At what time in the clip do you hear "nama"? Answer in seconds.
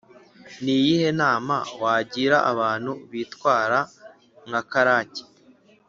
1.21-1.55